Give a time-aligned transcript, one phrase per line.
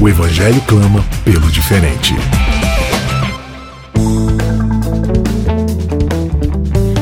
[0.00, 2.14] O Evangelho clama pelo diferente.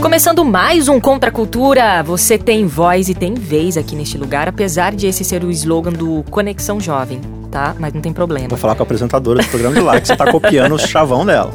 [0.01, 4.49] Começando mais um Contra a Cultura, você tem voz e tem vez aqui neste lugar,
[4.49, 7.21] apesar de esse ser o slogan do Conexão Jovem,
[7.57, 7.75] tá?
[7.79, 8.49] Mas não tem problema.
[8.49, 11.25] Vou falar com a apresentadora do programa de lá, que você tá copiando o chavão
[11.25, 11.51] dela.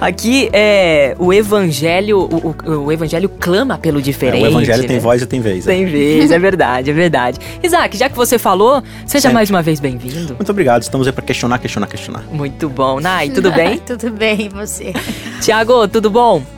[0.00, 4.44] Aqui é o evangelho, o, o, o evangelho clama pelo diferente.
[4.44, 4.88] É, o evangelho né?
[4.88, 5.66] tem voz e tem vez.
[5.66, 5.86] Tem é.
[5.86, 7.38] vez, é verdade, é verdade.
[7.62, 9.34] Isaac, já que você falou, seja Sempre.
[9.34, 10.34] mais uma vez bem-vindo.
[10.34, 12.24] Muito obrigado, estamos aí para questionar, questionar, questionar.
[12.30, 12.98] Muito bom.
[12.98, 13.78] Nai, tudo bem?
[13.78, 14.94] Tudo bem, você?
[15.42, 16.55] Tiago, tudo bom?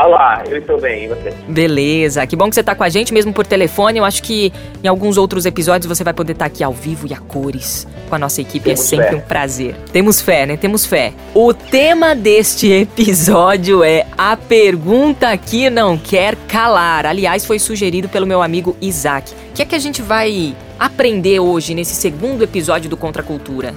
[0.00, 1.32] Olá, eu estou bem, e você?
[1.48, 3.98] Beleza, que bom que você tá com a gente, mesmo por telefone.
[3.98, 7.12] Eu acho que em alguns outros episódios você vai poder estar aqui ao vivo e
[7.12, 8.64] a cores com a nossa equipe.
[8.64, 9.16] Temos é sempre fé.
[9.16, 9.74] um prazer.
[9.92, 10.56] Temos fé, né?
[10.56, 11.12] Temos fé.
[11.34, 17.04] O tema deste episódio é a pergunta que não quer calar.
[17.04, 19.32] Aliás, foi sugerido pelo meu amigo Isaac.
[19.50, 23.24] O que é que a gente vai aprender hoje nesse segundo episódio do Contra a
[23.24, 23.74] Cultura?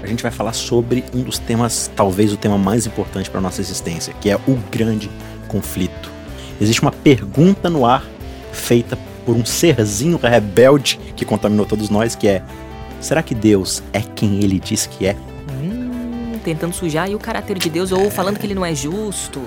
[0.00, 3.60] A gente vai falar sobre um dos temas, talvez o tema mais importante para nossa
[3.60, 5.10] existência, que é o grande
[5.48, 6.10] conflito.
[6.60, 8.04] Existe uma pergunta no ar
[8.52, 12.42] feita por um serzinho rebelde que contaminou todos nós, que é:
[13.00, 15.16] será que Deus é quem ele diz que é?
[15.60, 19.42] Hum, tentando sujar aí o caráter de Deus ou falando que ele não é justo.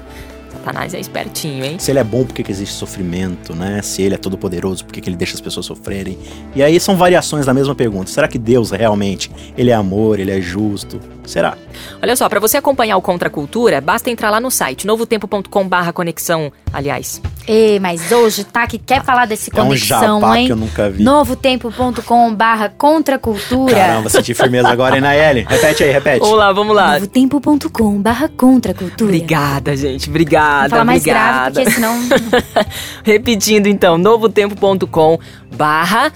[0.51, 1.79] Satanás é espertinho, hein?
[1.79, 3.81] Se ele é bom, por que, que existe sofrimento, né?
[3.81, 6.17] Se ele é todo poderoso, por que, que ele deixa as pessoas sofrerem?
[6.55, 8.11] E aí são variações da mesma pergunta.
[8.11, 10.99] Será que Deus realmente, ele é amor, ele é justo?
[11.25, 11.55] Será?
[12.01, 15.67] Olha só, para você acompanhar o Contra a Cultura, basta entrar lá no site novotempo.com
[15.67, 17.21] barra conexão, aliás.
[17.47, 20.45] Ei, mas hoje tá que quer falar desse É um conexão, jabá hein?
[20.47, 21.03] que eu nunca vi.
[21.03, 23.75] Novotempo.com barra contra cultura.
[23.75, 25.45] Caramba, senti firmeza agora, hein, Nayeli?
[25.47, 26.19] Repete aí, repete.
[26.19, 26.93] Vamos lá, vamos lá.
[26.93, 29.09] Novotempo.com barra contra cultura.
[29.11, 30.09] Obrigada, gente.
[30.09, 31.51] Obrigada, Vou falar mais obrigada.
[31.51, 31.99] grave, porque senão...
[33.03, 35.19] Repetindo então, novotempo.com
[35.55, 36.11] barra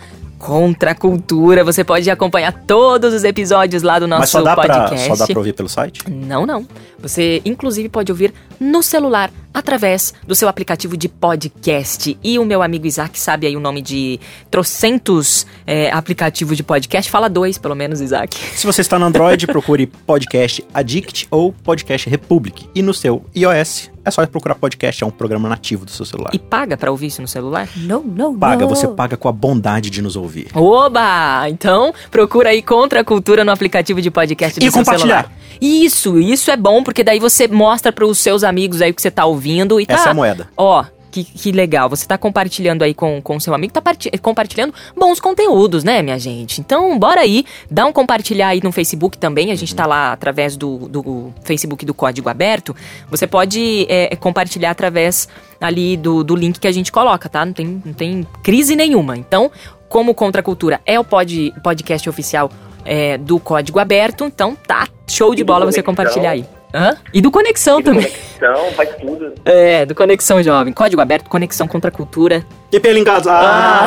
[0.46, 1.64] Contra a Cultura.
[1.64, 5.08] Você pode acompanhar todos os episódios lá do nosso Mas só dá, pra, podcast.
[5.08, 6.04] só dá pra ouvir pelo site?
[6.10, 6.68] Não, não.
[7.00, 12.18] Você, inclusive, pode ouvir no celular através do seu aplicativo de podcast.
[12.22, 14.20] E o meu amigo Isaac sabe aí o nome de
[14.52, 17.10] trocentos é, aplicativos de podcast.
[17.10, 18.36] Fala dois, pelo menos, Isaac.
[18.38, 22.68] Se você está no Android, procure Podcast Addict ou Podcast Republic.
[22.76, 26.32] E no seu iOS, é só procurar podcast, é um programa nativo do seu celular.
[26.34, 27.68] E paga pra ouvir isso no celular?
[27.78, 28.70] não, não, Paga, não.
[28.70, 30.48] você paga com a bondade de nos ouvir.
[30.54, 31.48] Oba!
[31.50, 35.24] Então, procura aí Contra a Cultura no aplicativo de podcast do E seu compartilhar.
[35.24, 35.40] celular.
[35.62, 39.10] Isso, isso é bom, porque daí você mostra pros seus amigos aí o que você
[39.10, 39.45] tá ouvindo
[39.80, 39.94] e tá...
[39.94, 40.48] Essa é a moeda.
[40.58, 44.74] Ó, que, que legal, você tá compartilhando aí com o seu amigo, tá parti- compartilhando
[44.98, 46.60] bons conteúdos, né, minha gente?
[46.60, 50.58] Então, bora aí, dá um compartilhar aí no Facebook também, a gente tá lá através
[50.58, 52.76] do, do Facebook do Código Aberto,
[53.10, 55.30] você pode é, compartilhar através
[55.62, 57.46] ali do, do link que a gente coloca, tá?
[57.46, 59.16] Não tem, não tem crise nenhuma.
[59.16, 59.50] Então,
[59.88, 62.52] como Contra a Cultura é o pod, podcast oficial
[62.84, 66.46] é, do Código Aberto, então tá show de bola você compartilhar aí.
[66.76, 66.98] Hã?
[67.14, 68.12] E do Conexão E do também.
[68.12, 69.34] Conexão, faz tudo.
[69.46, 70.74] É, do Conexão Jovem.
[70.74, 72.46] Código aberto, Conexão contra a Cultura.
[72.72, 73.30] E pelo engado.
[73.30, 73.86] Ah!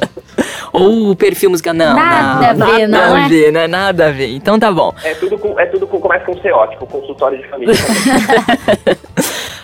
[0.72, 1.74] Ou o perfil musical.
[1.74, 3.28] Não, Nada não, a ver, nada não a é?
[3.28, 3.66] ver, né?
[3.66, 4.28] Nada a ver.
[4.28, 4.94] Então tá bom.
[5.04, 7.74] É tudo com, é tudo com, começa com CO, tipo consultório de família.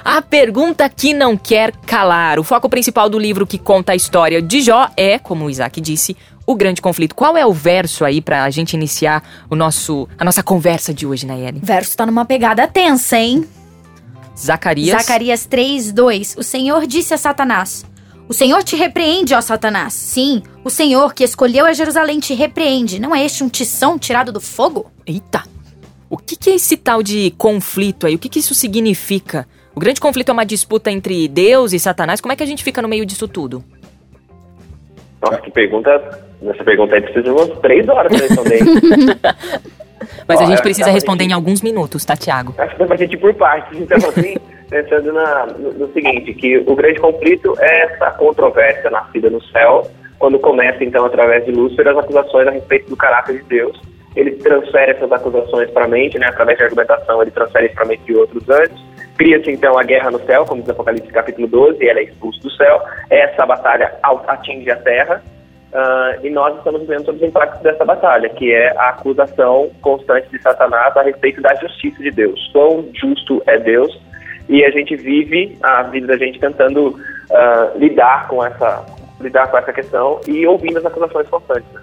[0.05, 2.39] A pergunta que não quer calar.
[2.39, 5.81] O foco principal do livro que conta a história de Jó é, como o Isaac
[5.81, 7.15] disse, o grande conflito.
[7.15, 11.27] Qual é o verso aí pra gente iniciar o nosso, a nossa conversa de hoje,
[11.27, 11.59] Nayeli?
[11.63, 13.45] O verso tá numa pegada tensa, hein?
[14.39, 15.03] Zacarias.
[15.03, 16.37] Zacarias 3, 2.
[16.39, 17.85] O Senhor disse a Satanás:
[18.29, 19.95] O Senhor te repreende, ó Satanás.
[19.95, 23.01] Sim, o Senhor que escolheu a Jerusalém te repreende.
[23.01, 24.91] Não é este um tição tirado do fogo?
[25.07, 25.43] Eita!
[26.09, 28.15] O que, que é esse tal de conflito aí?
[28.15, 29.49] O que, que isso significa?
[29.75, 32.21] O grande conflito é uma disputa entre Deus e Satanás.
[32.21, 33.65] Como é que a gente fica no meio disso tudo?
[35.21, 36.26] Nossa, que pergunta.
[36.43, 38.61] Nessa pergunta aí precisa de umas três horas pra responder.
[40.29, 41.33] Mas a Ó, gente eu precisa tava responder aqui.
[41.33, 42.55] em alguns minutos, tá, Tiago?
[42.59, 43.79] Acho que vai ser por partes.
[43.81, 44.37] Então, assim,
[44.69, 49.89] pensando na, no, no seguinte, que o grande conflito é essa controvérsia nascida no céu,
[50.19, 53.81] quando começa, então, através de Lúcifer, as acusações a respeito do caráter de Deus.
[54.15, 57.87] Ele transfere essas acusações para a mente, né, através de argumentação, ele transfere para a
[57.87, 58.83] mente de outros anjos.
[59.19, 62.41] Cria-se, então, a guerra no céu, como diz Apocalipse capítulo 12, e ela é expulso
[62.41, 62.81] do céu.
[63.11, 65.23] Essa batalha atinge a terra,
[65.77, 70.41] Uh, e nós estamos vendo os impactos dessa batalha, que é a acusação constante de
[70.41, 72.49] Satanás a respeito da justiça de Deus.
[72.51, 74.01] Quão justo é Deus?
[74.49, 78.87] E a gente vive a vida da gente tentando uh, lidar com essa
[79.21, 81.71] lidar com essa questão e ouvindo as acusações constantes.
[81.71, 81.83] Né?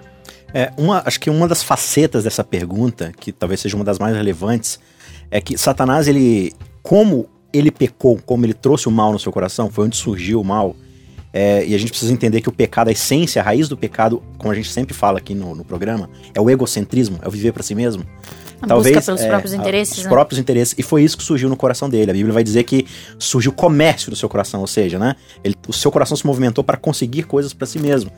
[0.52, 4.16] É, uma, acho que uma das facetas dessa pergunta, que talvez seja uma das mais
[4.16, 4.80] relevantes,
[5.30, 6.52] é que Satanás, ele,
[6.82, 10.44] como ele pecou, como ele trouxe o mal no seu coração, foi onde surgiu o
[10.44, 10.74] mal,
[11.36, 14.22] é, e a gente precisa entender que o pecado, a essência, a raiz do pecado,
[14.38, 17.50] como a gente sempre fala aqui no, no programa, é o egocentrismo, é o viver
[17.50, 18.06] para si mesmo.
[18.62, 19.98] A Talvez, busca pelos é, próprios interesses.
[19.98, 20.10] Os né?
[20.10, 20.74] próprios interesses.
[20.78, 22.12] E foi isso que surgiu no coração dele.
[22.12, 22.86] A Bíblia vai dizer que
[23.18, 25.16] surgiu comércio do seu coração, ou seja, né?
[25.42, 28.12] Ele, o seu coração se movimentou para conseguir coisas para si mesmo.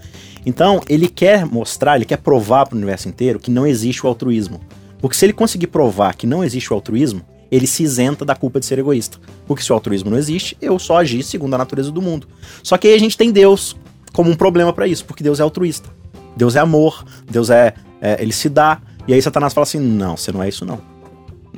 [0.45, 4.09] Então, ele quer mostrar, ele quer provar para o universo inteiro que não existe o
[4.09, 4.61] altruísmo.
[5.01, 8.61] Porque se ele conseguir provar que não existe o altruísmo, ele se isenta da culpa
[8.61, 9.19] de ser egoísta.
[9.47, 12.27] Porque se o altruísmo não existe, eu só agi segundo a natureza do mundo.
[12.63, 13.77] Só que aí a gente tem Deus
[14.13, 15.89] como um problema para isso, porque Deus é altruísta.
[16.37, 18.81] Deus é amor, Deus é, é, ele se dá.
[19.07, 20.81] E aí Satanás fala assim: "Não, você não é isso não".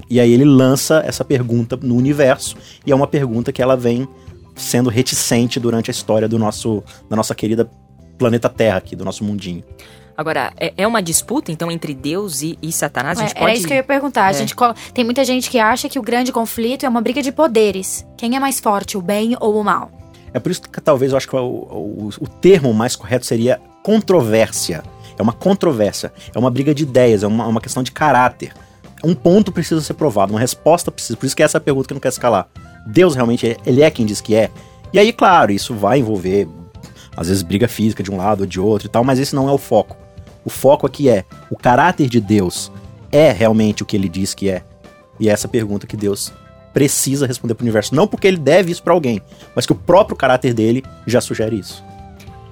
[0.08, 2.56] E aí ele lança essa pergunta no universo,
[2.86, 4.08] e é uma pergunta que ela vem
[4.54, 7.70] sendo reticente durante a história do nosso da nossa querida
[8.18, 9.62] planeta Terra aqui, do nosso mundinho.
[10.18, 13.20] Agora, é, é uma disputa, então, entre Deus e, e Satanás?
[13.20, 13.50] A gente é, pode...
[13.50, 14.24] Era isso que eu ia perguntar.
[14.24, 14.32] A é.
[14.32, 14.52] gente,
[14.92, 18.04] tem muita gente que acha que o grande conflito é uma briga de poderes.
[18.16, 19.92] Quem é mais forte, o bem ou o mal?
[20.34, 23.60] É por isso que talvez eu acho que o, o, o termo mais correto seria
[23.80, 24.82] controvérsia.
[25.16, 28.52] É uma controvérsia, é uma briga de ideias, é uma, uma questão de caráter.
[29.04, 31.16] Um ponto precisa ser provado, uma resposta precisa.
[31.16, 32.48] Por isso que essa é a pergunta que não quer escalar.
[32.84, 34.50] Deus realmente, é, ele é quem diz que é?
[34.92, 36.48] E aí, claro, isso vai envolver,
[37.16, 39.48] às vezes, briga física de um lado ou de outro e tal, mas esse não
[39.48, 40.07] é o foco.
[40.48, 42.72] O foco aqui é o caráter de Deus
[43.12, 44.62] é realmente o que ele diz que é?
[45.20, 46.32] E é essa pergunta que Deus
[46.72, 47.94] precisa responder para o universo.
[47.94, 49.20] Não porque ele deve isso para alguém,
[49.54, 51.84] mas que o próprio caráter dele já sugere isso.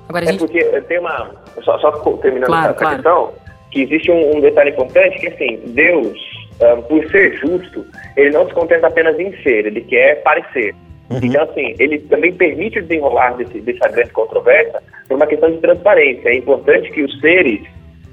[0.06, 0.40] Agora, é gente...
[0.40, 1.30] porque tem uma.
[1.64, 2.96] Só, só terminando claro, essa claro.
[2.96, 3.32] questão,
[3.70, 6.18] que existe um, um, detalhe importante que assim, Deus,
[6.60, 7.82] um, por ser justo,
[8.14, 10.74] ele não se contenta apenas em ser, ele quer parecer.
[11.08, 11.20] Uhum.
[11.22, 15.58] Então, assim, ele também permite o desenrolar desse, dessa grande controvérsia por uma questão de
[15.58, 16.28] transparência.
[16.28, 17.62] É importante que os seres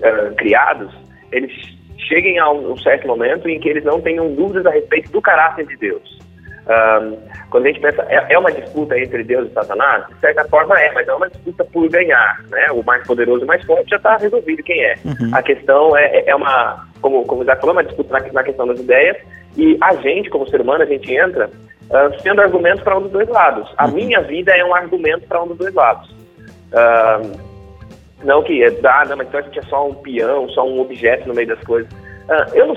[0.04, 0.94] uh, criados,
[1.32, 1.52] eles
[1.98, 5.22] cheguem a um, um, certo momento em que eles não tenham dúvidas a respeito do
[5.22, 6.24] caráter de Deus.
[6.64, 7.18] Um,
[7.50, 10.08] quando a gente pensa, é, é, uma disputa entre Deus e Satanás?
[10.08, 12.68] De certa forma é, mas é uma disputa por ganhar, né?
[12.72, 14.96] O mais poderoso e o mais forte já está resolvido quem é.
[15.04, 15.32] Uhum.
[15.34, 18.44] A questão é, é, é uma, como, como o Isaac falou, uma disputa na, na,
[18.44, 19.18] questão das ideias
[19.58, 23.12] e a gente, como ser humano, a gente entra uh, sendo argumento para um dos
[23.12, 23.72] dois lados.
[23.78, 23.94] A uhum.
[23.94, 26.10] minha vida é um argumento para um dos dois lados.
[26.72, 27.53] Uh,
[28.24, 31.28] não que, ah, não, mas então a gente é só um peão, só um objeto
[31.28, 31.92] no meio das coisas.
[32.24, 32.76] Uh, eu, não,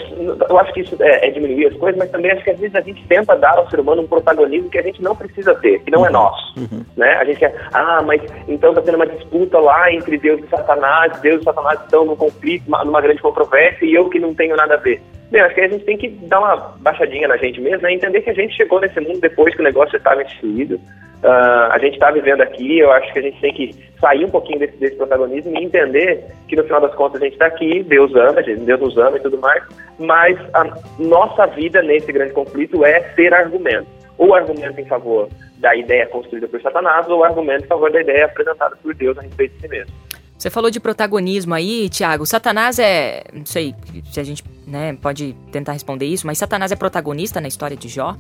[0.48, 2.74] eu acho que isso é, é, diminuir as coisas, mas também acho que às vezes
[2.74, 5.80] a gente tenta dar ao ser humano um protagonismo que a gente não precisa ter,
[5.84, 6.08] que não é uhum.
[6.08, 6.58] é nosso.
[6.58, 6.84] Uhum.
[6.96, 7.12] Né?
[7.12, 11.20] A gente quer, ah, mas então está tendo uma disputa lá entre Deus e Satanás,
[11.20, 14.74] Deus e Satanás estão num conflito, numa grande controvérsia e eu que não tenho nada
[14.74, 15.00] a ver.
[15.30, 17.92] Bem, acho que a gente tem que dar uma baixadinha na gente mesmo, né?
[17.92, 20.76] entender que a gente chegou nesse mundo depois que o negócio estava instituído.
[21.24, 24.30] Uh, a gente está vivendo aqui, eu acho que a gente tem que sair um
[24.30, 27.82] pouquinho desse, desse protagonismo e entender que no final das contas a gente está aqui,
[27.82, 29.64] Deus ama, Deus nos ama e tudo mais,
[29.98, 30.64] mas a
[30.98, 33.88] nossa vida nesse grande conflito é ser argumento.
[34.18, 35.28] Ou argumento em favor
[35.58, 39.22] da ideia construída por Satanás, ou argumento em favor da ideia apresentada por Deus a
[39.22, 39.94] respeito de si mesmo.
[40.38, 42.26] Você falou de protagonismo aí, Tiago.
[42.26, 43.24] Satanás é.
[43.32, 43.74] Não sei
[44.10, 47.88] se a gente né, pode tentar responder isso, mas Satanás é protagonista na história de
[47.88, 48.14] Jó?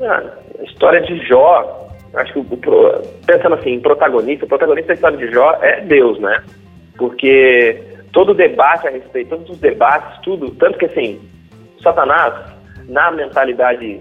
[0.00, 0.22] Ah,
[0.60, 2.44] a história de Jó, acho que o,
[3.26, 6.44] pensando assim, protagonista, o protagonista da história de Jó é Deus, né?
[6.96, 11.20] Porque todo o debate a respeito, todos os debates, tudo, tanto que assim,
[11.82, 12.32] Satanás,
[12.88, 14.00] na mentalidade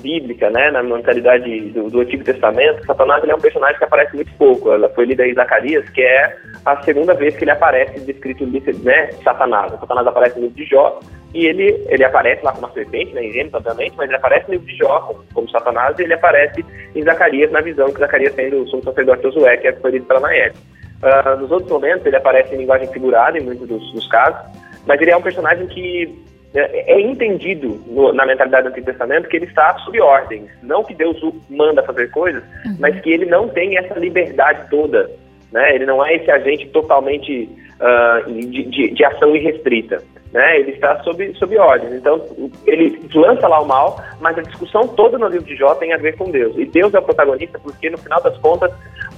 [0.00, 4.32] bíblica, né, na mentalidade do, do Antigo Testamento, Satanás é um personagem que aparece muito
[4.34, 4.72] pouco.
[4.72, 9.10] Ela foi lida em Zacarias, que é a segunda vez que ele aparece descrito né,
[9.24, 9.72] Satanás.
[9.72, 11.00] Satanás aparece no livro de Jó
[11.34, 14.52] e ele, ele aparece lá como uma serpente, né, em obviamente, mas ele aparece no
[14.54, 16.64] livro de Jó como, como Satanás e ele aparece
[16.94, 20.20] em Zacarias na visão que Zacarias tem do sumo sacerdote Josué, que é escolhido pela
[20.20, 20.54] Naed.
[20.98, 24.40] Uh, nos outros momentos ele aparece em linguagem figurada em muitos dos, dos casos,
[24.86, 29.28] mas ele é um personagem que é, é entendido no, na mentalidade do Antigo Testamento
[29.28, 30.48] que ele está sob ordens.
[30.62, 32.76] Não que Deus o manda fazer coisas, uhum.
[32.78, 35.10] mas que ele não tem essa liberdade toda.
[35.52, 35.74] Né?
[35.74, 37.48] Ele não é esse agente totalmente
[37.80, 40.02] uh, de, de, de, ação irrestrita.
[40.32, 40.60] Né?
[40.60, 41.92] Ele está sob, sob ordens.
[41.92, 42.22] Então,
[42.66, 45.98] ele lança lá o mal, mas a discussão toda no livro de Jó tem a
[45.98, 46.56] ver com Deus.
[46.56, 48.70] E Deus é o protagonista porque, no final das contas,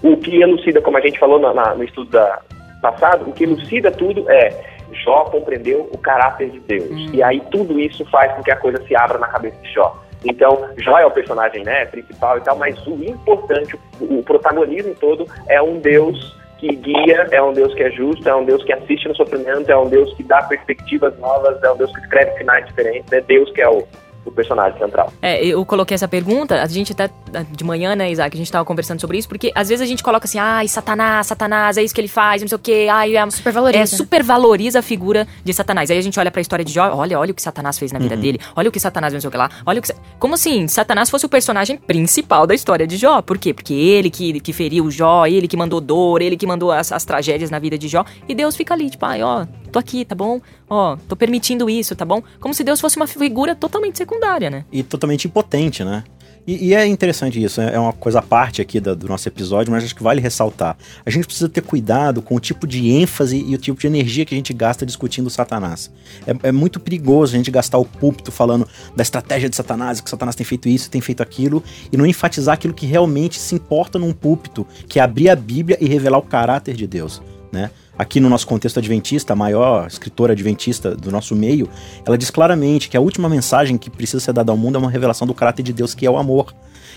[0.03, 2.41] o que elucida, como a gente falou na, na, no estudo da,
[2.81, 6.91] passado, o que elucida tudo é Jó compreendeu o caráter de Deus.
[6.91, 7.11] Hum.
[7.13, 9.97] E aí tudo isso faz com que a coisa se abra na cabeça de Jó.
[10.25, 15.27] Então, Jó é o personagem né, principal e tal, mas o importante, o, protagonismo todo
[15.49, 18.73] é um Deus que guia, é um Deus que é justo, é um Deus que
[18.73, 22.37] assiste no sofrimento, é um Deus que dá perspectivas novas, é um Deus que escreve
[22.37, 23.87] finais diferentes, é Deus que é o,
[24.31, 25.13] o personagem central.
[25.21, 27.11] É, eu coloquei essa pergunta, a gente até
[27.51, 30.03] de manhã, né, Isaac, a gente tava conversando sobre isso, porque às vezes a gente
[30.03, 33.17] coloca assim, ai, Satanás, Satanás, é isso que ele faz, não sei o quê, ai,
[33.17, 35.91] é, Supervaloriza, é, supervaloriza a figura de Satanás.
[35.91, 37.99] Aí a gente olha pra história de Jó, olha, olha o que Satanás fez na
[37.99, 39.93] vida dele, olha o que Satanás não sei o que lá, olha o que...
[40.19, 43.53] Como assim, Satanás fosse o personagem principal da história de Jó, por quê?
[43.53, 47.05] Porque ele que, que feriu Jó, ele que mandou dor, ele que mandou as, as
[47.05, 50.15] tragédias na vida de Jó, e Deus fica ali, tipo, ai, ó, tô aqui, tá
[50.15, 50.41] bom?
[50.69, 52.23] Ó, tô permitindo isso, tá bom?
[52.39, 54.65] Como se Deus fosse uma figura totalmente secundária, né?
[54.71, 56.05] E totalmente impotente, né?
[56.47, 59.85] E, e é interessante isso, é uma coisa à parte aqui do nosso episódio, mas
[59.85, 60.77] acho que vale ressaltar.
[61.05, 64.25] A gente precisa ter cuidado com o tipo de ênfase e o tipo de energia
[64.25, 65.91] que a gente gasta discutindo Satanás.
[66.27, 70.09] É, é muito perigoso a gente gastar o púlpito falando da estratégia de Satanás, que
[70.09, 71.63] Satanás tem feito isso, tem feito aquilo,
[71.93, 75.77] e não enfatizar aquilo que realmente se importa num púlpito, que é abrir a Bíblia
[75.81, 77.71] e revelar o caráter de Deus, né?
[77.99, 81.69] Aqui no nosso contexto adventista, a maior escritora adventista do nosso meio,
[82.07, 84.91] ela diz claramente que a última mensagem que precisa ser dada ao mundo é uma
[84.91, 86.55] revelação do caráter de Deus, que é o amor.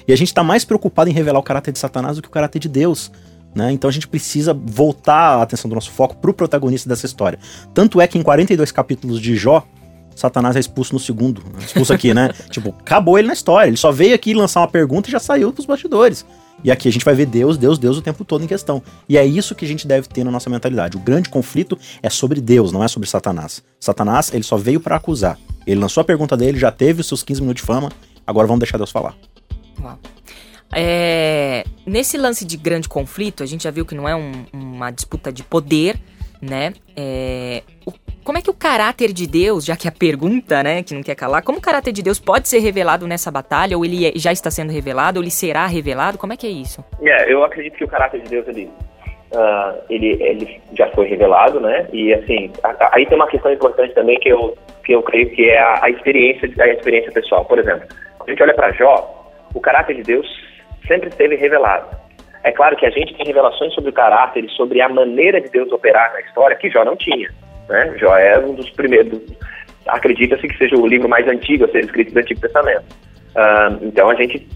[0.07, 2.31] E a gente está mais preocupado em revelar o caráter de Satanás do que o
[2.31, 3.11] caráter de Deus.
[3.55, 3.71] Né?
[3.71, 7.37] Então a gente precisa voltar a atenção do nosso foco para o protagonista dessa história.
[7.73, 9.65] Tanto é que em 42 capítulos de Jó,
[10.15, 11.43] Satanás é expulso no segundo.
[11.59, 12.31] Expulso aqui, né?
[12.49, 13.67] tipo, acabou ele na história.
[13.67, 16.25] Ele só veio aqui lançar uma pergunta e já saiu pros bastidores.
[16.63, 18.81] E aqui a gente vai ver Deus, Deus, Deus o tempo todo em questão.
[19.07, 20.95] E é isso que a gente deve ter na nossa mentalidade.
[20.95, 23.63] O grande conflito é sobre Deus, não é sobre Satanás.
[23.79, 25.37] Satanás, ele só veio para acusar.
[25.67, 27.91] Ele lançou a pergunta dele, já teve os seus 15 minutos de fama,
[28.25, 29.15] agora vamos deixar Deus falar.
[29.81, 29.99] Uau.
[30.75, 34.89] É, nesse lance de grande conflito, a gente já viu que não é um- uma
[34.89, 35.99] disputa de poder,
[36.41, 36.73] né?
[36.95, 37.93] É, o-
[38.23, 41.15] como é que o caráter de Deus, já que a pergunta, né, que não quer
[41.15, 44.31] calar, como o caráter de Deus pode ser revelado nessa batalha, ou ele é- já
[44.31, 46.17] está sendo revelado, ou ele será revelado?
[46.17, 46.83] Como é que é isso?
[47.01, 48.69] É, eu acredito que o caráter de Deus ele,
[49.35, 51.87] ah, ele, ele já foi revelado, né?
[51.91, 55.29] E assim, a- a- aí tem uma questão importante também que eu, que eu creio
[55.31, 57.45] que é a, a experiência, a experiência pessoal.
[57.45, 57.87] Por exemplo,
[58.17, 60.27] quando a gente olha para Jó, o caráter de Deus
[60.87, 61.87] sempre esteve revelado.
[62.43, 65.49] É claro que a gente tem revelações sobre o caráter e sobre a maneira de
[65.49, 67.29] Deus operar na história que Jó não tinha.
[67.69, 67.95] Né?
[68.19, 69.19] É um dos primeiros.
[69.87, 72.85] Acredita-se que seja o livro mais antigo a ser escrito do Antigo Testamento.
[73.35, 74.47] Ah, então a gente,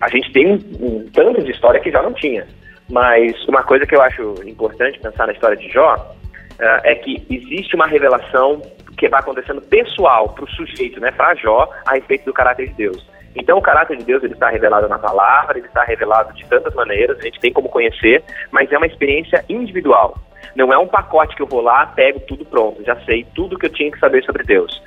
[0.00, 2.46] a gente tem um, um tanto de história que Jó não tinha.
[2.88, 6.14] Mas uma coisa que eu acho importante pensar na história de Jó
[6.60, 8.62] ah, é que existe uma revelação
[8.96, 12.74] que vai acontecendo pessoal para o sujeito, né, para Jó, a respeito do caráter de
[12.74, 13.06] Deus.
[13.34, 16.74] Então o caráter de Deus ele está revelado na palavra, ele está revelado de tantas
[16.74, 20.16] maneiras, a gente tem como conhecer, mas é uma experiência individual.
[20.56, 23.66] Não é um pacote que eu vou lá, pego tudo pronto, já sei tudo que
[23.66, 24.82] eu tinha que saber sobre Deus.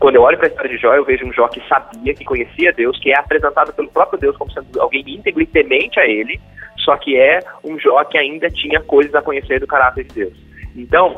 [0.00, 2.24] Quando eu olho para a história de Jó, eu vejo um Jó que sabia, que
[2.24, 6.06] conhecia Deus, que é apresentado pelo próprio Deus como sendo alguém íntegro e temente a
[6.06, 6.40] ele,
[6.78, 10.36] só que é um Jó que ainda tinha coisas a conhecer do caráter de Deus.
[10.74, 11.14] Então,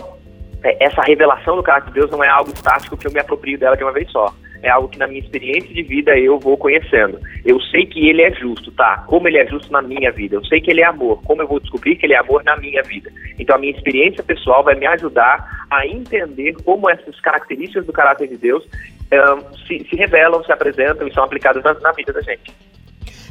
[0.62, 3.58] é, essa revelação do caráter de Deus não é algo estático que eu me aproprio
[3.58, 4.34] dela de uma vez só.
[4.64, 7.21] É algo que na minha experiência de vida eu vou conhecendo.
[7.44, 9.04] Eu sei que ele é justo, tá?
[9.06, 10.37] Como ele é justo na minha vida.
[10.37, 11.23] Eu sei que ele é amor.
[11.23, 13.12] Como eu vou descobrir que ele é amor na minha vida?
[13.38, 18.28] Então a minha experiência pessoal vai me ajudar a entender como essas características do caráter
[18.28, 18.66] de Deus
[19.12, 22.52] ahn, se, se revelam, se apresentam e são aplicadas na, na vida da gente.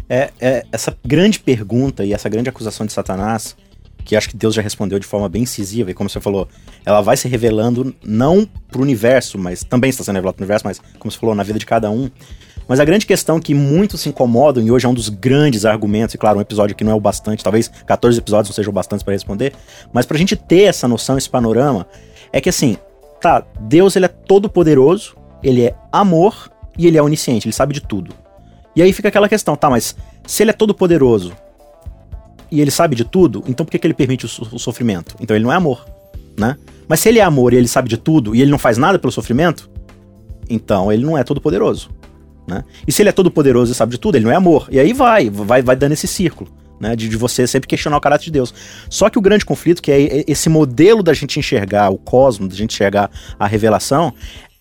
[0.09, 3.57] É, é essa grande pergunta e essa grande acusação de Satanás,
[4.03, 6.47] que acho que Deus já respondeu de forma bem incisiva, e como você falou,
[6.85, 10.79] ela vai se revelando não pro universo, mas também está sendo revelado pro universo, mas
[10.99, 12.09] como você falou, na vida de cada um.
[12.67, 16.15] Mas a grande questão que muitos se incomodam, e hoje é um dos grandes argumentos,
[16.15, 18.73] e claro, um episódio que não é o bastante, talvez 14 episódios não sejam o
[18.73, 19.53] bastante para responder,
[19.91, 21.85] mas pra gente ter essa noção, esse panorama,
[22.31, 22.77] é que assim,
[23.21, 27.73] tá, Deus ele é todo poderoso, ele é amor e ele é onisciente, ele sabe
[27.73, 28.13] de tudo.
[28.75, 29.95] E aí fica aquela questão, tá, mas
[30.25, 31.33] se ele é todo poderoso
[32.53, 35.15] e ele sabe de tudo, então por que, que ele permite o, so- o sofrimento?
[35.19, 35.85] Então ele não é amor,
[36.37, 36.55] né?
[36.87, 38.99] Mas se ele é amor e ele sabe de tudo e ele não faz nada
[38.99, 39.69] pelo sofrimento,
[40.49, 41.89] então ele não é todo poderoso,
[42.47, 42.63] né?
[42.87, 44.67] E se ele é todo poderoso e sabe de tudo, ele não é amor.
[44.69, 46.49] E aí vai, vai, vai dando esse círculo.
[46.79, 48.53] Né, de, de você sempre questionar o caráter de Deus.
[48.89, 52.55] Só que o grande conflito, que é esse modelo da gente enxergar o cosmos, da
[52.55, 54.13] gente enxergar a revelação,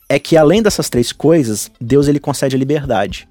[0.09, 3.27] é que além dessas três coisas, Deus ele concede a liberdade.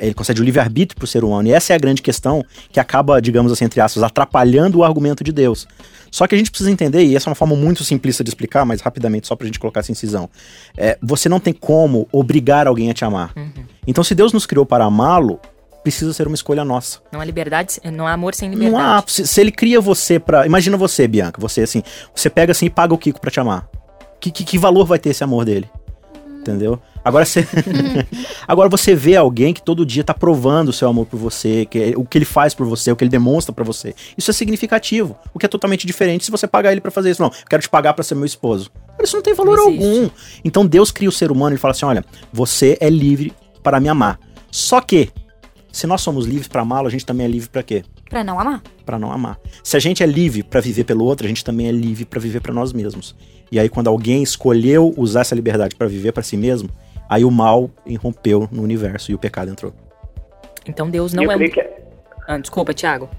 [0.00, 1.48] Ele concede o livre-arbítrio para o ser humano.
[1.48, 5.22] E essa é a grande questão que acaba, digamos assim, entre aspas, atrapalhando o argumento
[5.22, 5.66] de Deus.
[6.10, 8.64] Só que a gente precisa entender, e essa é uma forma muito simplista de explicar,
[8.64, 10.28] mas rapidamente, só pra gente colocar essa incisão.
[10.76, 13.32] É, você não tem como obrigar alguém a te amar.
[13.86, 15.40] Então, se Deus nos criou para amá-lo,
[15.82, 17.00] precisa ser uma escolha nossa.
[17.10, 18.72] Não há liberdade, não há amor sem liberdade.
[18.72, 19.02] Não há.
[19.06, 20.46] Se, se ele cria você pra.
[20.46, 21.82] Imagina você, Bianca, você assim,
[22.14, 23.68] você pega assim e paga o Kiko pra te amar.
[24.20, 25.68] Que, que, que valor vai ter esse amor dele?
[26.42, 26.80] Entendeu?
[27.04, 27.46] Agora você,
[28.46, 31.94] agora você vê alguém que todo dia tá provando o seu amor por você, que
[31.96, 33.94] o que ele faz por você, o que ele demonstra para você.
[34.18, 37.22] Isso é significativo, o que é totalmente diferente se você pagar ele para fazer isso.
[37.22, 38.70] Não, quero te pagar para ser meu esposo.
[39.00, 40.10] Isso não tem valor não algum.
[40.44, 43.32] Então Deus cria o ser humano e fala assim: olha, você é livre
[43.62, 44.18] para me amar.
[44.50, 45.10] Só que,
[45.72, 47.84] se nós somos livres para amá-lo, a gente também é livre para quê?
[48.12, 48.62] Para não amar.
[48.86, 49.38] Para não amar.
[49.64, 52.20] Se a gente é livre para viver pelo outro, a gente também é livre para
[52.20, 53.16] viver para nós mesmos.
[53.50, 56.70] E aí, quando alguém escolheu usar essa liberdade para viver para si mesmo,
[57.12, 59.74] Aí o mal irrompeu no universo e o pecado entrou.
[60.66, 61.38] Então Deus não é um...
[61.40, 61.60] que...
[62.26, 63.10] Ah, desculpa, Tiago.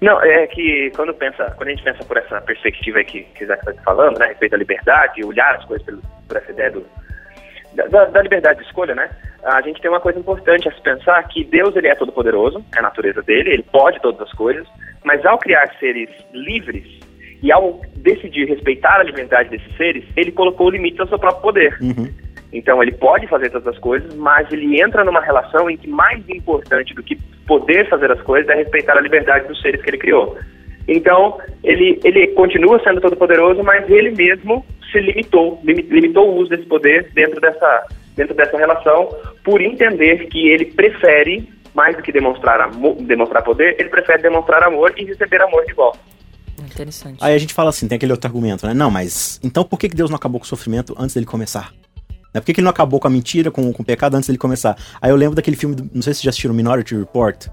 [0.00, 3.44] Não, é que quando pensa, quando a gente pensa por essa perspectiva que, que o
[3.44, 5.98] Isaac está falando, né, a respeito da liberdade, olhar as coisas por,
[6.28, 6.86] por essa ideia do,
[7.74, 9.10] da, da, liberdade de escolha, né?
[9.44, 12.64] A gente tem uma coisa importante a se pensar que Deus ele é todo poderoso,
[12.74, 14.66] é a natureza dele, ele pode todas as coisas,
[15.04, 16.86] mas ao criar seres livres
[17.42, 21.76] e ao decidir respeitar a liberdade desses seres, ele colocou limites ao seu próprio poder.
[21.80, 22.10] Uhum.
[22.54, 26.26] Então ele pode fazer todas as coisas, mas ele entra numa relação em que mais
[26.28, 29.98] importante do que poder fazer as coisas é respeitar a liberdade dos seres que ele
[29.98, 30.38] criou.
[30.88, 36.50] Então ele, ele continua sendo todo poderoso, mas ele mesmo se limitou, limitou o uso
[36.50, 37.86] desse poder dentro dessa,
[38.16, 39.08] dentro dessa relação,
[39.44, 44.62] por entender que ele prefere, mais do que demonstrar, amor, demonstrar poder, ele prefere demonstrar
[44.62, 45.98] amor e receber amor de volta.
[46.64, 47.18] Interessante.
[47.20, 48.72] Aí a gente fala assim, tem aquele outro argumento, né?
[48.74, 51.72] Não, mas então por que Deus não acabou com o sofrimento antes dele começar?
[52.32, 52.40] Né?
[52.40, 54.38] Por que, que ele não acabou com a mentira, com, com o pecado antes dele
[54.38, 54.76] começar?
[55.00, 57.46] Aí eu lembro daquele filme, não sei se vocês já assistiram Minority Report,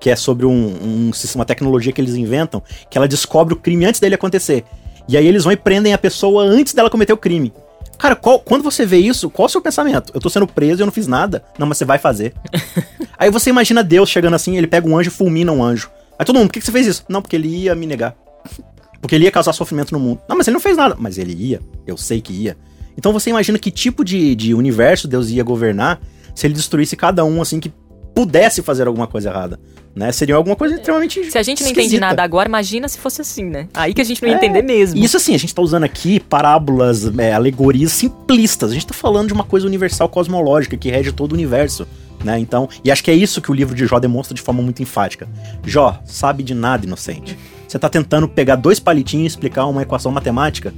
[0.00, 3.84] que é sobre um, um, uma tecnologia que eles inventam, que ela descobre o crime
[3.84, 4.64] antes dele acontecer.
[5.08, 7.52] E aí eles vão e prendem a pessoa antes dela cometer o crime.
[7.98, 10.12] Cara, qual, quando você vê isso, qual é o seu pensamento?
[10.14, 11.44] Eu tô sendo preso e eu não fiz nada.
[11.58, 12.32] Não, mas você vai fazer.
[13.18, 15.90] aí você imagina Deus chegando assim, ele pega um anjo e fulmina um anjo.
[16.18, 17.04] Aí todo mundo, por que, que você fez isso?
[17.08, 18.14] Não, porque ele ia me negar.
[19.00, 20.20] Porque ele ia causar sofrimento no mundo.
[20.28, 20.96] Não, mas ele não fez nada.
[20.98, 21.60] Mas ele ia.
[21.86, 22.56] Eu sei que ia.
[22.96, 26.00] Então você imagina que tipo de, de universo Deus ia governar
[26.34, 27.72] se ele destruísse cada um, assim, que
[28.12, 29.60] pudesse fazer alguma coisa errada.
[29.98, 30.12] Né?
[30.12, 31.30] Seria alguma coisa extremamente.
[31.30, 31.80] Se a gente não esquisita.
[31.80, 33.68] entende nada agora, imagina se fosse assim, né?
[33.74, 35.02] Aí que a gente não ia é, entender mesmo.
[35.02, 38.70] Isso assim, a gente tá usando aqui parábolas, é, alegorias simplistas.
[38.70, 41.84] A gente tá falando de uma coisa universal cosmológica que rege todo o universo.
[42.24, 42.38] Né?
[42.38, 44.80] Então, e acho que é isso que o livro de Jó demonstra de forma muito
[44.80, 45.28] enfática.
[45.66, 47.36] Jó, sabe de nada, inocente.
[47.66, 50.72] Você tá tentando pegar dois palitinhos e explicar uma equação matemática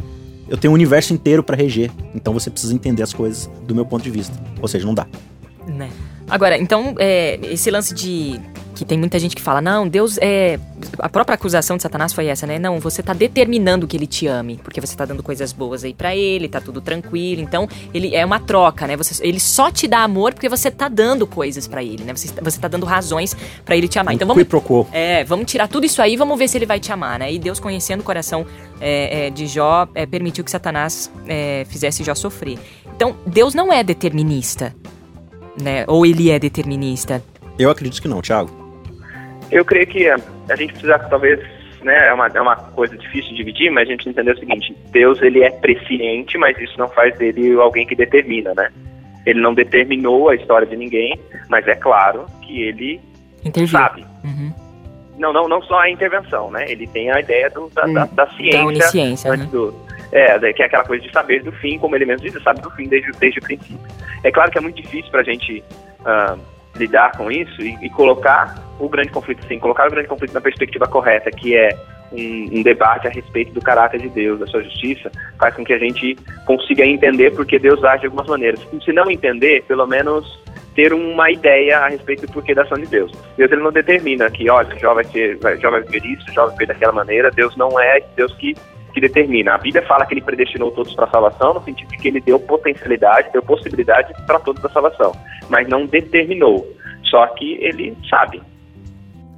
[0.50, 1.92] eu tenho um universo inteiro para reger.
[2.12, 4.36] Então você precisa entender as coisas do meu ponto de vista.
[4.60, 5.06] Ou seja, não dá.
[5.74, 5.90] Né?
[6.28, 8.40] Agora, então, é, esse lance de
[8.80, 10.58] que tem muita gente que fala, não, Deus é.
[10.98, 12.58] A própria acusação de Satanás foi essa, né?
[12.58, 15.92] Não, você tá determinando que ele te ame, porque você tá dando coisas boas aí
[15.92, 17.42] para ele, tá tudo tranquilo.
[17.42, 18.96] Então, ele é uma troca, né?
[18.96, 22.14] Você, ele só te dá amor porque você tá dando coisas para ele, né?
[22.16, 24.14] Você, você tá dando razões para ele te amar.
[24.14, 24.40] Então vamos.
[24.92, 27.30] É, vamos tirar tudo isso aí, vamos ver se ele vai te amar, né?
[27.30, 28.46] E Deus, conhecendo o coração
[28.80, 32.58] é, é, de Jó, é, permitiu que Satanás é, fizesse Jó sofrer.
[32.96, 34.74] Então, Deus não é determinista.
[35.60, 35.84] Né?
[35.86, 37.22] Ou ele é determinista?
[37.58, 38.50] Eu acredito que não, Thiago.
[39.50, 40.16] Eu creio que a,
[40.48, 41.40] a gente precisa, talvez,
[41.82, 44.76] né, é uma, é uma coisa difícil de dividir, mas a gente entender o seguinte,
[44.90, 48.70] Deus, ele é presciente, mas isso não faz dele alguém que determina, né?
[49.26, 53.00] Ele não determinou a história de ninguém, mas é claro que ele
[53.44, 53.68] Interviu.
[53.68, 54.04] sabe.
[54.24, 54.52] Uhum.
[55.18, 56.64] Não, não, não só a intervenção, né?
[56.70, 58.58] Ele tem a ideia do, da, hum, da, da, ciência.
[58.58, 59.48] Da onisciência, né?
[59.50, 59.74] do,
[60.12, 62.70] é, que é aquela coisa de saber do fim, como ele mesmo diz, sabe do
[62.72, 63.78] fim desde, desde o princípio.
[64.24, 65.62] É claro que é muito difícil para a gente
[66.00, 66.38] uh,
[66.76, 70.40] lidar com isso e, e, colocar o grande conflito, sim, colocar o grande conflito na
[70.40, 71.76] perspectiva correta, que é
[72.12, 75.72] um, um, debate a respeito do caráter de Deus, da sua justiça, faz com que
[75.72, 78.60] a gente consiga entender porque Deus age de algumas maneiras.
[78.84, 80.40] Se não entender, pelo menos
[80.74, 83.12] ter uma ideia a respeito do porquê da ação de Deus.
[83.36, 86.52] Deus ele não determina que, olha, Jó vai ser, Jó vai viver isso, Jó vai
[86.52, 87.30] viver daquela maneira.
[87.30, 88.54] Deus não é Deus que
[89.00, 89.54] que determina.
[89.54, 92.20] A Bíblia fala que ele predestinou todos para a salvação, no sentido de que ele
[92.20, 95.12] deu potencialidade, deu possibilidade para todos a salvação,
[95.48, 96.66] mas não determinou.
[97.04, 98.40] Só que ele sabe.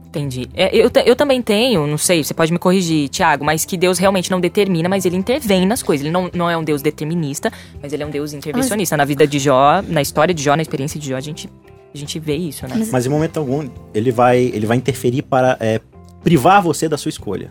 [0.09, 0.47] Entendi.
[0.55, 3.99] É, eu, eu também tenho, não sei, você pode me corrigir, Tiago, mas que Deus
[3.99, 6.05] realmente não determina, mas ele intervém nas coisas.
[6.05, 8.95] Ele não, não é um Deus determinista, mas ele é um Deus intervencionista.
[8.95, 11.49] Na vida de Jó, na história de Jó, na experiência de Jó, a gente,
[11.95, 12.87] a gente vê isso, né?
[12.93, 15.81] Mas em momento algum, ele vai, ele vai interferir para é,
[16.23, 17.51] privar você da sua escolha.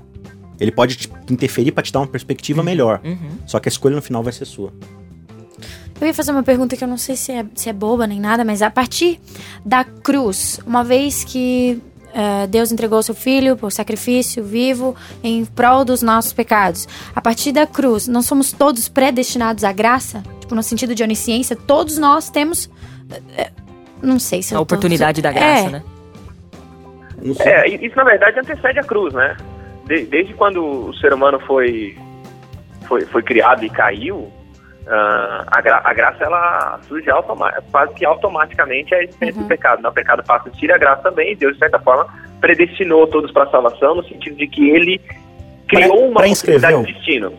[0.62, 2.66] Ele pode te interferir para te dar uma perspectiva uhum.
[2.66, 3.02] melhor.
[3.04, 3.32] Uhum.
[3.48, 4.72] Só que a escolha no final vai ser sua.
[6.00, 8.20] Eu ia fazer uma pergunta que eu não sei se é, se é boba nem
[8.20, 9.20] nada, mas a partir
[9.66, 15.84] da cruz, uma vez que uh, Deus entregou seu filho por sacrifício vivo em prol
[15.84, 20.24] dos nossos pecados, a partir da cruz, não somos todos predestinados à graça?
[20.40, 22.66] Tipo, no sentido de onisciência, todos nós temos.
[22.66, 23.62] Uh,
[24.02, 25.28] não sei se A oportunidade tô...
[25.28, 25.70] da graça, é.
[25.70, 25.84] né?
[27.40, 29.38] É, isso na verdade antecede a cruz, né?
[29.86, 31.98] De, desde quando o ser humano foi,
[32.88, 34.32] foi, foi criado e caiu,
[34.82, 37.08] Uh, a, gra a, graça ela surge
[37.72, 39.44] quase que automaticamente a existência uhum.
[39.44, 39.82] do pecado.
[39.82, 39.88] Né?
[39.88, 42.08] O pecado passa a existir, a graça também, e Deus, de certa forma,
[42.42, 45.00] predestinou todos para a salvação, no sentido de que ele
[45.68, 47.34] criou pra, uma possibilidade de destino.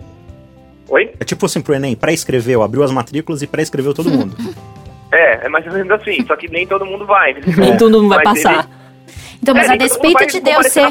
[0.88, 1.10] Oi?
[1.18, 4.36] É tipo assim pro Enem, pré-escreveu, abriu as matrículas e pré-escreveu todo mundo.
[5.10, 7.34] é, é mais ou menos assim, só que nem todo mundo vai.
[7.58, 8.64] Nem todo mundo vai Mas passar.
[8.64, 8.81] Ele,
[9.42, 10.86] então, mas é, a despeito de Deus ser.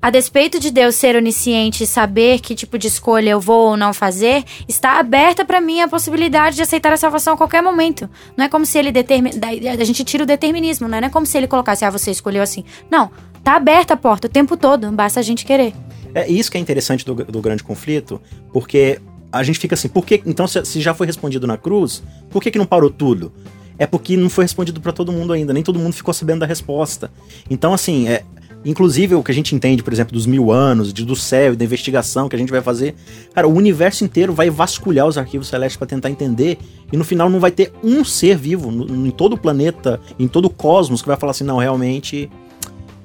[0.00, 3.76] A despeito de Deus ser onisciente e saber que tipo de escolha eu vou ou
[3.76, 8.08] não fazer, está aberta para mim a possibilidade de aceitar a salvação a qualquer momento.
[8.34, 9.36] Não é como se ele determina.
[9.78, 10.98] A gente tira o determinismo, né?
[10.98, 12.64] não é como se ele colocasse, ah, você escolheu assim.
[12.90, 13.10] Não.
[13.44, 15.74] Tá aberta a porta o tempo todo, basta a gente querer.
[16.14, 18.20] É isso que é interessante do, do grande conflito,
[18.52, 18.98] porque
[19.30, 20.22] a gente fica assim, por que.
[20.26, 23.32] Então, se, se já foi respondido na cruz, por que, que não parou tudo?
[23.80, 26.46] É porque não foi respondido para todo mundo ainda, nem todo mundo ficou sabendo da
[26.46, 27.10] resposta.
[27.48, 28.24] Então, assim, é,
[28.62, 31.64] inclusive o que a gente entende, por exemplo, dos mil anos, de, do céu, da
[31.64, 32.94] investigação que a gente vai fazer,
[33.34, 36.58] cara, o universo inteiro vai vasculhar os arquivos celestes para tentar entender,
[36.92, 40.28] e no final não vai ter um ser vivo no, em todo o planeta, em
[40.28, 42.30] todo o cosmos, que vai falar assim, não, realmente,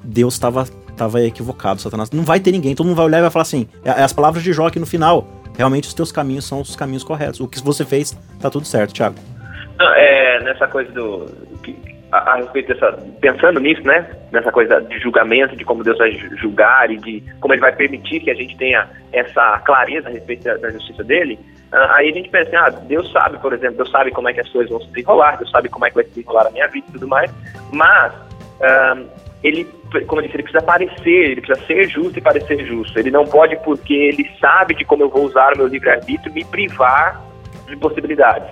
[0.03, 2.09] Deus estava tava equivocado, Satanás.
[2.11, 4.11] Não vai ter ninguém, todo mundo vai olhar e vai falar assim, é, é as
[4.11, 5.25] palavras de Jó aqui no final,
[5.57, 7.39] realmente os teus caminhos são os caminhos corretos.
[7.39, 9.34] O que você fez tá tudo certo, Thiago.
[9.79, 11.25] É, nessa coisa do.
[12.11, 12.91] A, a, respeito dessa.
[13.19, 14.09] Pensando nisso, né?
[14.31, 18.21] Nessa coisa de julgamento, de como Deus vai julgar e de como ele vai permitir
[18.21, 21.39] que a gente tenha essa clareza a respeito da, da justiça dele.
[21.73, 24.33] Uh, aí a gente pensa assim, ah, Deus sabe, por exemplo, Deus sabe como é
[24.33, 26.51] que as coisas vão se desenrolar, Deus sabe como é que vai se desenrolar a
[26.51, 27.29] minha vida e tudo mais,
[27.73, 29.09] mas uh,
[29.43, 29.65] ele,
[30.07, 32.97] como eu disse, ele precisa parecer, ele precisa ser justo e parecer justo.
[32.97, 36.43] Ele não pode, porque ele sabe de como eu vou usar o meu livre-arbítrio, me
[36.43, 37.21] privar
[37.67, 38.49] de possibilidades.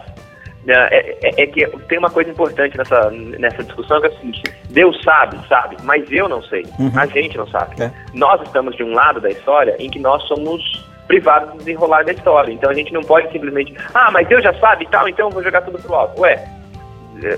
[0.65, 4.13] É, é, é, é, que tem uma coisa importante nessa, nessa discussão que é o
[4.13, 6.65] seguinte: Deus sabe, sabe, mas eu não sei.
[6.79, 6.91] Uhum.
[6.95, 7.81] A gente não sabe.
[7.81, 7.91] É.
[8.13, 10.61] Nós estamos de um lado da história em que nós somos
[11.07, 12.51] privados do desenrolar da história.
[12.51, 15.31] Então a gente não pode simplesmente, ah, mas Deus já sabe e tal, então eu
[15.31, 16.21] vou jogar tudo pro alto.
[16.21, 16.41] Ué,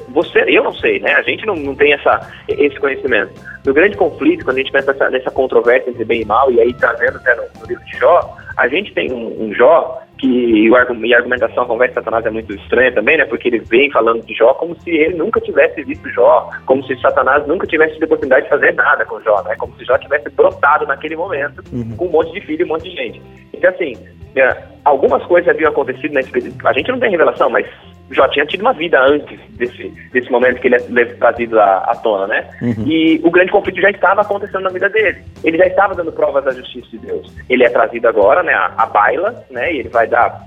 [0.10, 1.14] você, eu não sei, né?
[1.14, 3.34] A gente não, não tem essa, esse conhecimento.
[3.66, 6.60] No grande conflito, quando a gente pensa nessa, nessa controvérsia entre bem e mal, e
[6.62, 10.02] aí trazendo tá né, no, no livro de Jó, a gente tem um, um Jó
[10.26, 10.68] que
[11.06, 13.26] e a argumentação, a conversa de Satanás é muito estranha também, né?
[13.26, 17.00] Porque ele vem falando de Jó como se ele nunca tivesse visto Jó, como se
[17.00, 19.56] Satanás nunca tivesse tido a oportunidade de fazer nada com Jó, né?
[19.58, 21.96] Como se Jó tivesse brotado naquele momento uhum.
[21.96, 23.22] com um monte de filho e um monte de gente.
[23.54, 23.94] Então, assim,
[24.36, 26.22] é, algumas coisas haviam acontecido na
[26.70, 27.66] A gente não tem revelação, mas
[28.12, 31.96] já tinha tido uma vida antes desse, desse momento que ele é trazido à, à
[31.96, 32.48] tona, né?
[32.62, 32.86] Uhum.
[32.86, 35.18] E o grande conflito já estava acontecendo na vida dele.
[35.44, 37.34] Ele já estava dando provas da justiça de Deus.
[37.50, 39.74] Ele é trazido agora, né, à baila, né?
[39.74, 40.40] E ele vai dar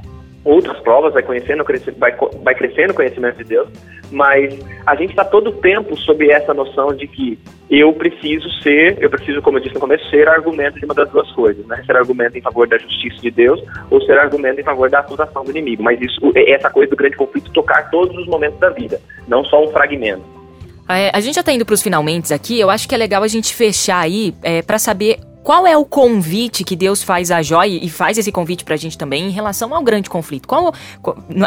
[0.44, 1.64] outras provas, vai conhecendo,
[1.98, 3.68] vai, vai crescendo o conhecimento de Deus,
[4.10, 7.38] mas a gente está todo o tempo sob essa noção de que
[7.70, 11.10] eu preciso ser, eu preciso, como eu disse no começo, ser argumento de uma das
[11.10, 11.82] duas coisas, né?
[11.84, 15.44] Ser argumento em favor da justiça de Deus ou ser argumento em favor da acusação
[15.44, 15.82] do inimigo.
[15.82, 19.62] Mas isso, essa coisa do grande conflito tocar todos os momentos da vida, não só
[19.62, 20.24] um fragmento.
[20.88, 22.58] É, a gente já está indo para os finalmente aqui.
[22.58, 25.18] Eu acho que é legal a gente fechar aí é, para saber
[25.48, 28.98] qual é o convite que Deus faz a Jó e faz esse convite pra gente
[28.98, 30.46] também em relação ao grande conflito?
[30.46, 30.74] Qual,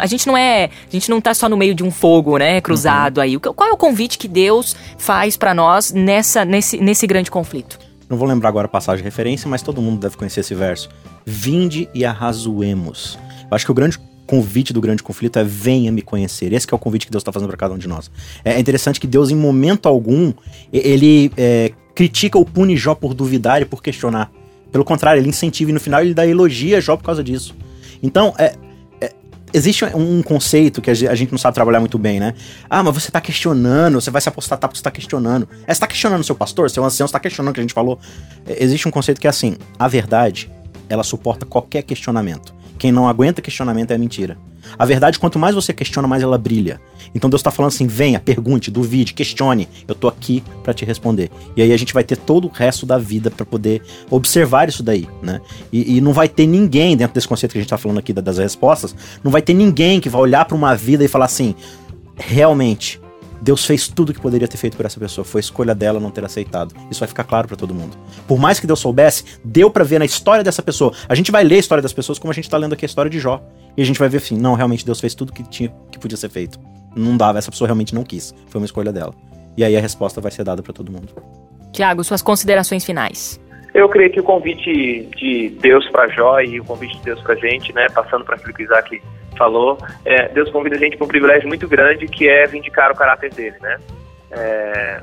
[0.00, 2.60] a gente não é, a gente não tá só no meio de um fogo, né,
[2.60, 3.22] cruzado uhum.
[3.22, 3.38] aí.
[3.38, 7.78] Qual é o convite que Deus faz para nós nessa nesse nesse grande conflito?
[8.08, 10.88] Não vou lembrar agora a passagem de referência, mas todo mundo deve conhecer esse verso.
[11.24, 13.16] Vinde e arrazoemos.
[13.48, 16.52] Eu acho que o grande convite do grande conflito é venha me conhecer.
[16.52, 18.10] Esse é o convite que Deus está fazendo para cada um de nós.
[18.44, 20.32] É interessante que Deus, em momento algum,
[20.72, 24.30] ele é, critica ou pune Jó por duvidar e por questionar.
[24.70, 27.54] Pelo contrário, ele incentiva e no final ele dá elogia a Jó por causa disso.
[28.02, 28.54] Então, é,
[29.00, 29.12] é,
[29.52, 32.34] existe um conceito que a gente não sabe trabalhar muito bem, né?
[32.68, 35.48] Ah, mas você está questionando, você vai se apostatar porque você está questionando.
[35.62, 37.74] É, você está questionando seu pastor, seu ancião, você está questionando o que a gente
[37.74, 37.98] falou.
[38.46, 40.50] É, existe um conceito que é assim: a verdade,
[40.88, 42.54] ela suporta qualquer questionamento.
[42.82, 44.36] Quem não aguenta questionamento é mentira.
[44.76, 46.80] A verdade, quanto mais você questiona, mais ela brilha.
[47.14, 49.68] Então Deus está falando assim: venha, pergunte, duvide, questione.
[49.86, 51.30] Eu tô aqui para te responder.
[51.56, 54.82] E aí a gente vai ter todo o resto da vida para poder observar isso
[54.82, 55.40] daí, né?
[55.72, 58.12] E, e, não vai ter ninguém dentro desse conceito que a gente está falando aqui
[58.12, 61.54] das respostas, não vai ter ninguém que vai olhar para uma vida e falar assim:
[62.16, 63.00] realmente,
[63.42, 65.24] Deus fez tudo o que poderia ter feito por essa pessoa.
[65.24, 66.72] Foi escolha dela não ter aceitado.
[66.88, 67.96] Isso vai ficar claro para todo mundo.
[68.26, 70.92] Por mais que Deus soubesse, deu para ver na história dessa pessoa.
[71.08, 72.86] A gente vai ler a história das pessoas como a gente tá lendo aqui a
[72.86, 73.42] história de Jó.
[73.76, 76.16] E a gente vai ver assim, não, realmente Deus fez tudo que tinha que podia
[76.16, 76.60] ser feito.
[76.94, 78.32] Não dava, essa pessoa realmente não quis.
[78.46, 79.12] Foi uma escolha dela.
[79.56, 81.08] E aí a resposta vai ser dada para todo mundo.
[81.72, 83.40] Tiago, suas considerações finais.
[83.74, 87.34] Eu creio que o convite de Deus para Jó e o convite de Deus para
[87.34, 89.02] a gente, né, passando para aquilo que o Isaac
[89.36, 92.94] falou, é, Deus convida a gente para um privilégio muito grande que é vindicar o
[92.94, 93.78] caráter dele, né?
[94.30, 95.00] É,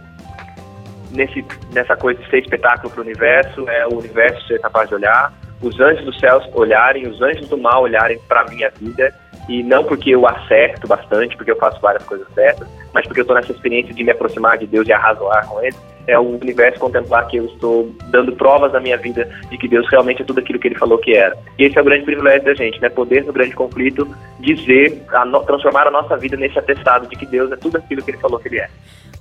[1.11, 4.95] nesse, nessa coisa de ser espetáculo para o universo, é o universo ser capaz de
[4.95, 9.13] olhar, os anjos dos céus olharem, os anjos do mal olharem para minha vida
[9.49, 13.23] E não porque eu acerto bastante, porque eu faço várias coisas certas, mas porque eu
[13.23, 15.75] estou nessa experiência de me aproximar de Deus e arrazoar com Ele.
[16.07, 19.87] É o universo contemplar que eu estou dando provas na minha vida de que Deus
[19.91, 21.37] realmente é tudo aquilo que Ele falou que era.
[21.57, 22.89] E esse é o grande privilégio da gente, né?
[22.89, 24.07] Poder no grande conflito
[24.39, 28.01] dizer, a no, transformar a nossa vida nesse atestado de que Deus é tudo aquilo
[28.01, 28.69] que Ele falou que Ele é.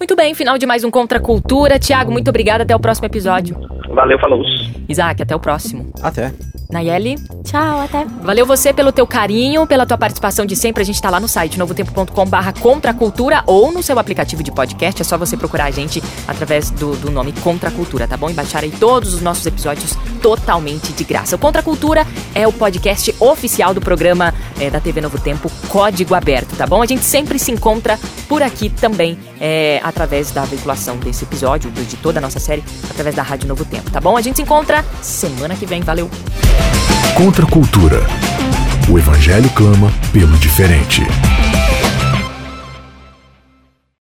[0.01, 1.79] Muito bem, final de mais um Contra a Cultura.
[1.79, 2.63] Tiago, muito obrigada.
[2.63, 3.57] Até o próximo episódio.
[3.91, 4.43] Valeu, falou.
[4.89, 5.93] Isaac, até o próximo.
[6.03, 6.33] Até.
[6.71, 8.05] Nayeli, Tchau, até.
[8.05, 10.83] valeu você pelo teu carinho, pela tua participação de sempre.
[10.83, 14.43] A gente tá lá no site novotempo.com barra Contra a Cultura ou no seu aplicativo
[14.43, 15.01] de podcast.
[15.01, 18.29] É só você procurar a gente através do, do nome Contra Cultura, tá bom?
[18.29, 21.37] E baixar aí todos os nossos episódios totalmente de graça.
[21.37, 26.15] O Contra Cultura é o podcast oficial do programa é, da TV Novo Tempo Código
[26.15, 26.83] Aberto, tá bom?
[26.83, 31.97] A gente sempre se encontra por aqui também, é, através da veiculação desse episódio, de
[31.97, 34.17] toda a nossa série, através da Rádio Novo Tempo, tá bom?
[34.17, 35.83] A gente se encontra semana que vem.
[35.83, 36.11] Valeu!
[37.15, 38.07] Contra a cultura.
[38.89, 41.03] O evangelho clama pelo diferente.